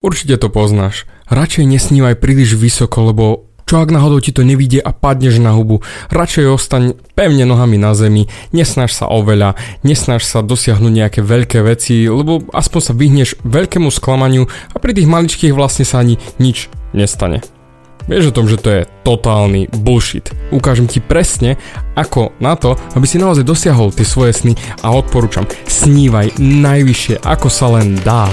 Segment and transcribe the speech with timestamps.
[0.00, 1.04] Určite to poznáš.
[1.28, 5.84] Radšej nesnívaj príliš vysoko, lebo čo ak náhodou ti to nevidie a padneš na hubu?
[6.08, 12.08] Radšej ostaň pevne nohami na zemi, nesnaž sa oveľa, nesnaž sa dosiahnuť nejaké veľké veci,
[12.08, 17.44] lebo aspoň sa vyhneš veľkému sklamaniu a pri tých maličkých vlastne sa ani nič nestane.
[18.08, 20.32] Vieš o tom, že to je totálny bullshit.
[20.48, 21.60] Ukážem ti presne,
[21.92, 27.48] ako na to, aby si naozaj dosiahol tie svoje sny a odporúčam, snívaj najvyššie, ako
[27.52, 28.32] sa len dá.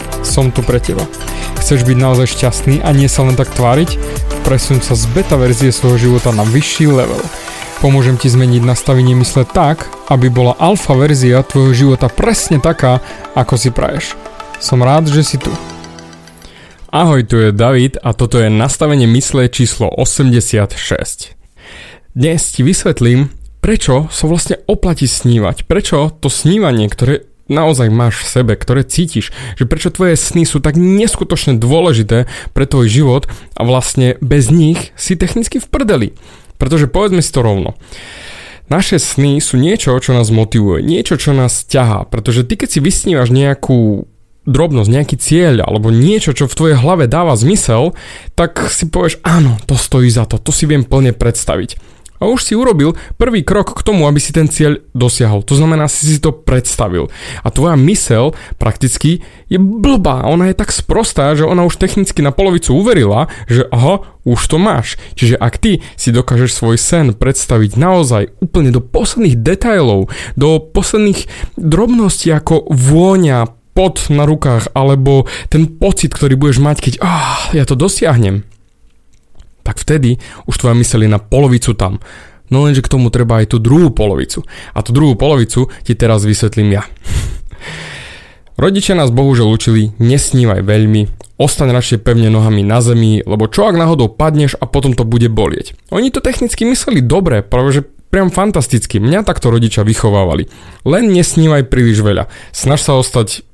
[0.21, 1.05] som tu pre teba.
[1.61, 3.99] Chceš byť naozaj šťastný a nie sa len tak tváriť?
[4.41, 7.21] Presun sa z beta verzie svojho života na vyšší level.
[7.81, 13.01] Pomôžem ti zmeniť nastavenie mysle tak, aby bola alfa verzia tvojho života presne taká,
[13.33, 14.13] ako si praješ.
[14.61, 15.49] Som rád, že si tu.
[16.93, 21.33] Ahoj, tu je David a toto je nastavenie mysle číslo 86.
[22.11, 23.31] Dnes ti vysvetlím,
[23.63, 25.63] prečo sa vlastne oplatí snívať.
[25.65, 30.61] Prečo to snívanie, ktoré naozaj máš v sebe, ktoré cítiš, že prečo tvoje sny sú
[30.61, 33.23] tak neskutočne dôležité pre tvoj život
[33.57, 36.09] a vlastne bez nich si technicky v prdeli.
[36.61, 37.73] Pretože povedzme si to rovno.
[38.71, 42.79] Naše sny sú niečo, čo nás motivuje, niečo, čo nás ťahá, pretože ty keď si
[42.79, 44.07] vysnívaš nejakú
[44.47, 47.93] drobnosť, nejaký cieľ alebo niečo, čo v tvojej hlave dáva zmysel,
[48.33, 51.90] tak si povieš, áno, to stojí za to, to si viem plne predstaviť
[52.21, 55.41] a už si urobil prvý krok k tomu, aby si ten cieľ dosiahol.
[55.49, 57.09] To znamená, si si to predstavil.
[57.41, 60.29] A tvoja mysel prakticky je blbá.
[60.29, 64.61] Ona je tak sprostá, že ona už technicky na polovicu uverila, že aha, už to
[64.61, 65.01] máš.
[65.17, 71.25] Čiže ak ty si dokážeš svoj sen predstaviť naozaj úplne do posledných detailov, do posledných
[71.57, 77.63] drobností ako vôňa, pot na rukách, alebo ten pocit, ktorý budeš mať, keď ah, ja
[77.63, 78.43] to dosiahnem,
[79.71, 80.19] tak vtedy
[80.51, 82.03] už tvoja myseľ je na polovicu tam.
[82.51, 84.43] No lenže k tomu treba aj tú druhú polovicu.
[84.75, 86.83] A tú druhú polovicu ti teraz vysvetlím ja.
[88.61, 91.07] Rodičia nás bohužiaľ učili, nesnívaj veľmi,
[91.39, 95.31] ostaň radšej pevne nohami na zemi, lebo čo ak náhodou padneš a potom to bude
[95.31, 95.73] bolieť.
[95.89, 98.99] Oni to technicky mysleli dobre, práve že priam fantasticky.
[98.99, 100.51] Mňa takto rodičia vychovávali.
[100.83, 102.27] Len nesnívaj príliš veľa.
[102.51, 103.47] Snaž sa ostať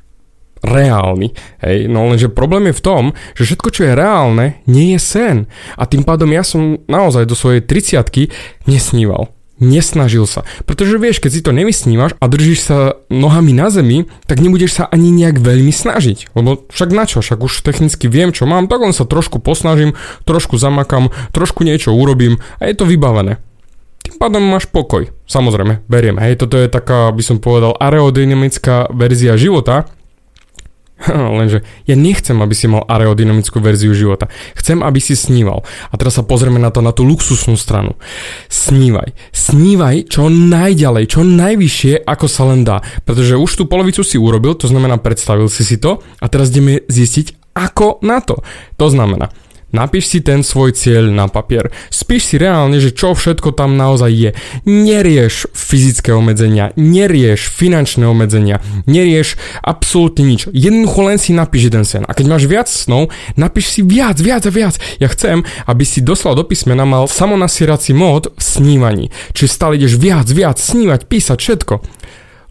[0.68, 1.32] reálny.
[1.64, 5.38] Hej, no lenže problém je v tom, že všetko, čo je reálne, nie je sen.
[5.80, 9.32] A tým pádom ja som naozaj do svojej 30 nesníval.
[9.58, 10.46] Nesnažil sa.
[10.70, 14.84] Pretože vieš, keď si to nevysnívaš a držíš sa nohami na zemi, tak nebudeš sa
[14.86, 16.38] ani nejak veľmi snažiť.
[16.38, 17.26] Lebo však na čo?
[17.26, 19.98] Však už technicky viem, čo mám, tak len sa trošku posnažím,
[20.30, 23.42] trošku zamakam, trošku niečo urobím a je to vybavené.
[24.06, 25.10] Tým pádom máš pokoj.
[25.26, 26.22] Samozrejme, beriem.
[26.22, 29.90] Hej, toto je taká, by som povedal, aerodynamická verzia života,
[31.40, 34.28] Lenže ja nechcem, aby si mal aerodynamickú verziu života.
[34.58, 35.62] Chcem, aby si sníval.
[35.92, 37.94] A teraz sa pozrieme na to, na tú luxusnú stranu.
[38.50, 39.14] Snívaj.
[39.30, 42.82] Snívaj čo najďalej, čo najvyššie, ako sa len dá.
[43.06, 46.82] Pretože už tú polovicu si urobil, to znamená predstavil si si to a teraz ideme
[46.90, 48.42] zistiť, ako na to.
[48.78, 49.34] To znamená,
[49.68, 51.68] Napíš si ten svoj cieľ na papier.
[51.92, 54.32] Spíš si reálne, že čo všetko tam naozaj je.
[54.64, 60.48] Nerieš fyzické obmedzenia, nerieš finančné obmedzenia, nerieš absolútne nič.
[60.56, 62.08] Jednoducho len si napíš jeden sen.
[62.08, 64.80] A keď máš viac snov, napíš si viac, viac a viac.
[65.04, 69.06] Ja chcem, aby si doslal do písmena mal samonasierací mód v snívaní.
[69.36, 71.76] Čiže stále ideš viac, viac, snívať, písať, všetko.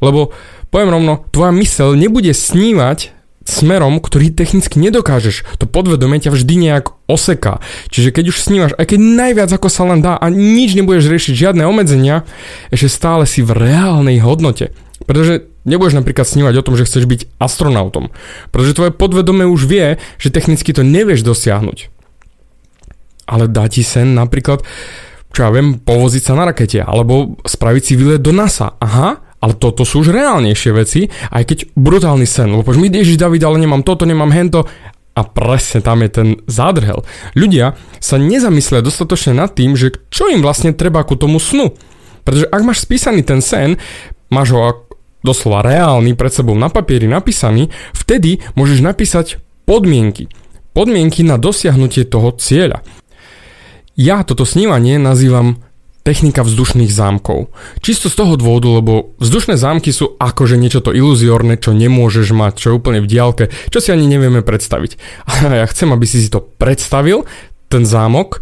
[0.04, 0.36] Lebo
[0.68, 3.15] poviem rovno, tvoja mysel nebude snívať
[3.46, 5.46] smerom, ktorý technicky nedokážeš.
[5.62, 7.62] To podvedomie ťa vždy nejak oseká.
[7.88, 11.34] Čiže keď už snívaš, aj keď najviac ako sa len dá a nič nebudeš riešiť,
[11.34, 12.26] žiadne obmedzenia,
[12.74, 14.74] ešte stále si v reálnej hodnote.
[15.06, 18.10] Pretože nebudeš napríklad snívať o tom, že chceš byť astronautom.
[18.50, 21.94] Pretože tvoje podvedomie už vie, že technicky to nevieš dosiahnuť.
[23.26, 24.66] Ale dá ti sen napríklad,
[25.30, 28.78] čo ja viem, povoziť sa na rakete, alebo spraviť si výlet do NASA.
[28.78, 33.20] Aha, ale toto sú už reálnejšie veci, aj keď brutálny sen, lebo poď mi Ježiš
[33.20, 34.64] David, ale nemám toto, nemám hento,
[35.16, 37.00] a presne tam je ten zádrhel.
[37.32, 37.72] Ľudia
[38.04, 41.72] sa nezamyslia dostatočne nad tým, že čo im vlastne treba ku tomu snu.
[42.20, 43.80] Pretože ak máš spísaný ten sen,
[44.28, 44.84] máš ho
[45.24, 49.26] doslova reálny pred sebou na papieri napísaný, vtedy môžeš napísať
[49.64, 50.28] podmienky.
[50.76, 52.84] Podmienky na dosiahnutie toho cieľa.
[53.96, 55.64] Ja toto snívanie nazývam
[56.06, 57.50] technika vzdušných zámkov.
[57.82, 62.52] Čisto z toho dôvodu, lebo vzdušné zámky sú akože niečo to iluziórne, čo nemôžeš mať,
[62.62, 64.94] čo je úplne v diálke, čo si ani nevieme predstaviť.
[65.50, 67.26] A ja chcem, aby si si to predstavil,
[67.66, 68.38] ten zámok,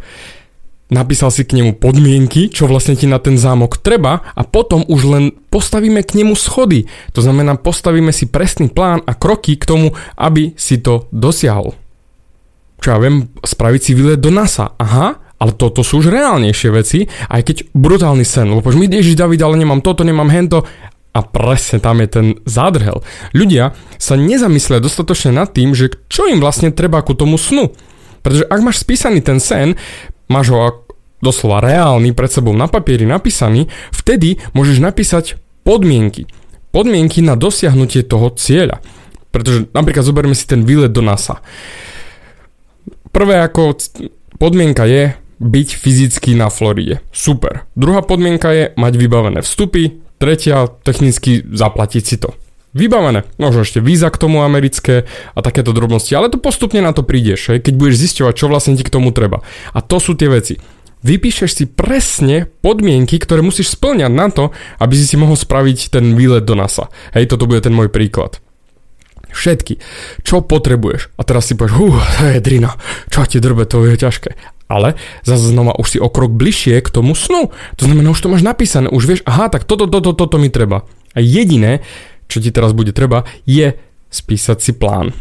[0.93, 5.01] napísal si k nemu podmienky, čo vlastne ti na ten zámok treba a potom už
[5.09, 6.85] len postavíme k nemu schody.
[7.17, 11.73] To znamená, postavíme si presný plán a kroky k tomu, aby si to dosiahol.
[12.85, 14.77] Čo ja viem, spraviť si výlet do NASA.
[14.77, 19.45] Aha, ale toto sú už reálnejšie veci, aj keď brutálny sen, lebo mi Ježiš David,
[19.45, 20.65] ale nemám toto, nemám hento,
[21.15, 23.05] a presne tam je ten zádrhel.
[23.31, 27.71] Ľudia sa nezamyslia dostatočne nad tým, že čo im vlastne treba ku tomu snu.
[28.27, 29.79] Pretože ak máš spísaný ten sen,
[30.27, 30.83] máš ho
[31.23, 35.25] doslova reálny pred sebou na papieri napísaný, vtedy môžeš napísať
[35.63, 36.27] podmienky.
[36.75, 38.83] Podmienky na dosiahnutie toho cieľa.
[39.31, 41.39] Pretože napríklad zoberme si ten výlet do NASA.
[43.15, 43.79] Prvé ako
[44.43, 47.03] podmienka je byť fyzicky na Floride.
[47.11, 47.67] Super.
[47.75, 50.01] Druhá podmienka je mať vybavené vstupy.
[50.19, 52.33] Tretia, technicky zaplatiť si to.
[52.75, 53.23] Vybavené.
[53.39, 57.55] Možno ešte víza k tomu americké a takéto drobnosti, ale to postupne na to prídeš,
[57.63, 59.47] keď budeš zisťovať, čo vlastne ti k tomu treba.
[59.71, 60.59] A to sú tie veci.
[61.05, 64.51] Vypíšeš si presne podmienky, ktoré musíš splňať na to,
[64.81, 66.91] aby si si mohol spraviť ten výlet do NASA.
[67.15, 68.43] Hej, toto bude ten môj príklad.
[69.31, 69.79] Všetky.
[70.25, 71.15] Čo potrebuješ?
[71.19, 72.75] A teraz si povieš, hú, to je drina,
[73.13, 76.89] čo ti drbe, to je ťažké ale zase znova už si o krok bližšie k
[76.89, 77.53] tomu snu.
[77.79, 80.89] To znamená, už to máš napísané, už vieš, aha, tak toto, toto, toto mi treba.
[81.15, 81.85] A jediné,
[82.27, 83.77] čo ti teraz bude treba, je
[84.11, 85.13] spísať si plán.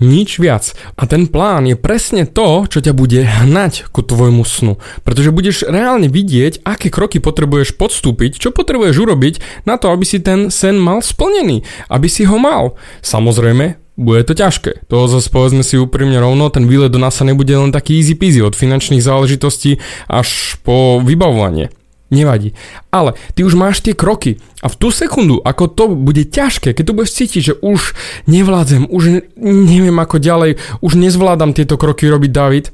[0.00, 0.72] Nič viac.
[0.96, 4.80] A ten plán je presne to, čo ťa bude hnať ku tvojmu snu.
[5.04, 9.34] Pretože budeš reálne vidieť, aké kroky potrebuješ podstúpiť, čo potrebuješ urobiť
[9.68, 11.68] na to, aby si ten sen mal splnený.
[11.92, 12.80] Aby si ho mal.
[13.04, 14.88] Samozrejme, bude to ťažké.
[14.88, 18.40] To zase povedzme si úprimne rovno, ten výlet do NASA nebude len taký easy peasy
[18.40, 19.76] od finančných záležitostí
[20.08, 21.68] až po vybavovanie.
[22.10, 22.58] Nevadí.
[22.90, 26.84] Ale ty už máš tie kroky a v tú sekundu, ako to bude ťažké, keď
[26.90, 27.94] tu budeš cítiť, že už
[28.26, 32.66] nevládzem, už neviem ako ďalej, už nezvládam tieto kroky robiť David,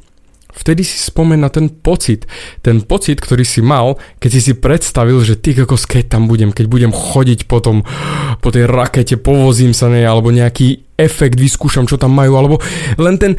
[0.56, 2.24] vtedy si spomen na ten pocit.
[2.64, 6.50] Ten pocit, ktorý si mal, keď si si predstavil, že ty ako keď tam budem,
[6.50, 7.84] keď budem chodiť potom
[8.40, 12.56] po tej rakete, povozím sa nej, alebo nejaký efekt vyskúšam, čo tam majú, alebo
[12.96, 13.36] len ten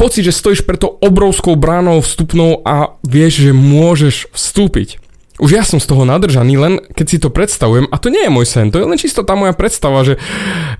[0.00, 5.02] pocit, že stojíš pre to obrovskou bránou vstupnou a vieš, že môžeš vstúpiť.
[5.38, 8.34] Už ja som z toho nadržaný, len keď si to predstavujem, a to nie je
[8.34, 10.18] môj sen, to je len čisto tá moja predstava, že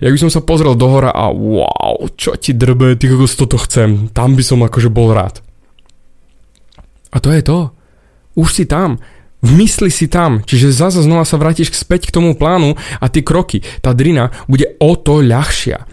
[0.03, 3.55] ja by som sa pozrel do hora a wow, čo ti drbe, ty kokos toto
[3.55, 5.39] chcem, tam by som akože bol rád.
[7.09, 7.73] A to je to.
[8.37, 9.01] Už si tam.
[9.39, 13.23] V mysli si tam, čiže zase znova sa vrátiš späť k tomu plánu a tie
[13.23, 15.87] kroky, tá drina bude o to ľahšia.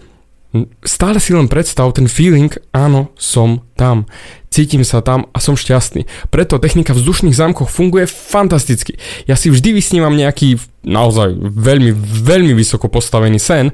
[0.83, 4.03] Stále si len predstav ten feeling, áno, som tam.
[4.51, 6.07] Cítim sa tam a som šťastný.
[6.27, 8.99] Preto technika vzdušných zámkov funguje fantasticky.
[9.31, 11.91] Ja si vždy vysnívam nejaký naozaj veľmi,
[12.23, 13.71] veľmi vysoko postavený sen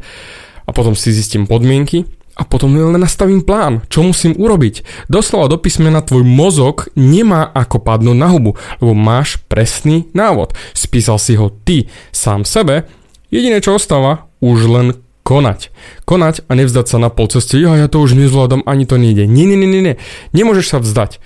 [0.66, 5.06] a potom si zistím podmienky, a potom len nastavím plán, čo musím urobiť.
[5.06, 10.58] Doslova do písmena tvoj mozog nemá ako padnúť na hubu, lebo máš presný návod.
[10.74, 12.90] Spísal si ho ty sám sebe,
[13.30, 14.88] jediné čo ostáva, už len
[15.22, 15.70] konať.
[16.10, 19.30] Konať a nevzdať sa na polceste, ja, ja to už nezvládam, ani to nejde.
[19.30, 19.96] Nie, nie, nie, nie, nie.
[20.34, 21.22] Nemôžeš sa vzdať.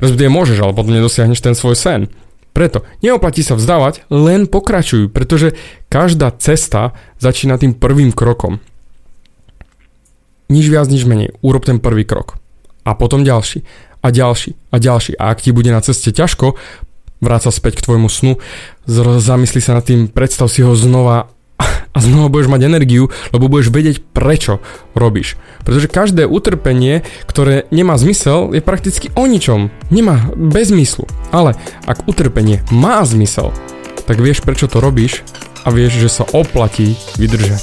[0.00, 2.08] Respektíve môžeš, ale potom nedosiahneš ten svoj sen.
[2.50, 5.54] Preto neoplatí sa vzdávať, len pokračuj, pretože
[5.86, 8.58] každá cesta začína tým prvým krokom.
[10.50, 11.30] Nič viac, nič menej.
[11.46, 12.42] Urob ten prvý krok.
[12.82, 13.62] A potom ďalší.
[14.02, 14.58] A ďalší.
[14.74, 15.14] A ďalší.
[15.14, 16.58] A ak ti bude na ceste ťažko,
[17.22, 18.42] vráť sa späť k tvojmu snu,
[19.22, 21.30] zamysli sa nad tým, predstav si ho znova
[21.94, 24.58] a znova budeš mať energiu, lebo budeš vedieť, prečo
[24.98, 25.38] robíš.
[25.62, 29.70] Pretože každé utrpenie, ktoré nemá zmysel, je prakticky o ničom.
[29.94, 31.06] Nemá bez zmyslu.
[31.30, 31.54] Ale
[31.86, 33.54] ak utrpenie má zmysel,
[34.08, 35.22] tak vieš, prečo to robíš
[35.62, 37.62] a vieš, že sa oplatí vydržať.